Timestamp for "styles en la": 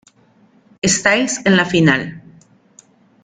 0.83-1.63